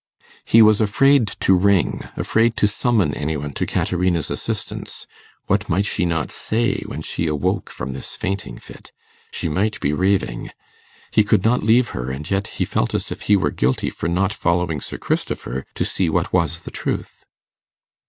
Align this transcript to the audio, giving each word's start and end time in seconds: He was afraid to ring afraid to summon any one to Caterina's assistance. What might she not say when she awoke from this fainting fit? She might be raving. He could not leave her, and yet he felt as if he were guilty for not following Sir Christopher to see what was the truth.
He 0.45 0.63
was 0.63 0.81
afraid 0.81 1.27
to 1.41 1.53
ring 1.53 2.01
afraid 2.17 2.57
to 2.57 2.67
summon 2.67 3.13
any 3.13 3.37
one 3.37 3.51
to 3.53 3.67
Caterina's 3.67 4.31
assistance. 4.31 5.05
What 5.45 5.69
might 5.69 5.85
she 5.85 6.07
not 6.07 6.31
say 6.31 6.81
when 6.87 7.03
she 7.03 7.27
awoke 7.27 7.69
from 7.69 7.93
this 7.93 8.15
fainting 8.15 8.57
fit? 8.57 8.91
She 9.29 9.47
might 9.47 9.79
be 9.79 9.93
raving. 9.93 10.49
He 11.11 11.23
could 11.23 11.43
not 11.45 11.61
leave 11.61 11.89
her, 11.89 12.09
and 12.09 12.27
yet 12.31 12.47
he 12.57 12.65
felt 12.65 12.95
as 12.95 13.11
if 13.11 13.21
he 13.29 13.35
were 13.35 13.51
guilty 13.51 13.91
for 13.91 14.09
not 14.09 14.33
following 14.33 14.81
Sir 14.81 14.97
Christopher 14.97 15.67
to 15.75 15.85
see 15.85 16.09
what 16.09 16.33
was 16.33 16.63
the 16.63 16.71
truth. 16.71 17.23